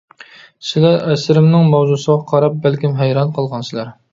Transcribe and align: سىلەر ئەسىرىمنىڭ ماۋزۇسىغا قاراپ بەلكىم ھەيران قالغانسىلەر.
سىلەر 0.69 0.95
ئەسىرىمنىڭ 1.09 1.69
ماۋزۇسىغا 1.75 2.17
قاراپ 2.33 2.59
بەلكىم 2.65 2.99
ھەيران 3.03 3.37
قالغانسىلەر. 3.39 3.97